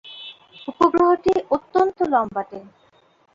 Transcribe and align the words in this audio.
উপগ্রহটি 0.67 1.33
অত্যন্ত 1.51 1.97
লম্বাটে। 2.13 2.59